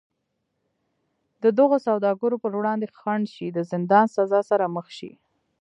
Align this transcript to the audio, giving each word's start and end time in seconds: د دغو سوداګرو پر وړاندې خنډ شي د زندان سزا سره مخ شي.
د 1.43 1.45
دغو 1.59 1.77
سوداګرو 1.87 2.41
پر 2.43 2.51
وړاندې 2.59 2.93
خنډ 2.99 3.25
شي 3.35 3.47
د 3.51 3.59
زندان 3.71 4.05
سزا 4.15 4.41
سره 4.51 4.65
مخ 4.75 4.87
شي. 4.97 5.11